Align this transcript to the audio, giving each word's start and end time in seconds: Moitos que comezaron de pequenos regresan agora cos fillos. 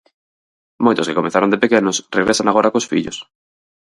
Moitos 0.85 1.07
que 1.07 1.17
comezaron 1.19 1.51
de 1.51 1.61
pequenos 1.63 1.97
regresan 2.17 2.47
agora 2.47 2.71
cos 2.73 2.89
fillos. 2.91 3.17